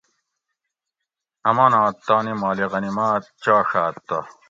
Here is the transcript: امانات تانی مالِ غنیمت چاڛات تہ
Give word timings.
امانات 1.49 1.95
تانی 2.05 2.33
مالِ 2.41 2.59
غنیمت 2.71 3.23
چاڛات 3.43 3.95
تہ 4.07 4.17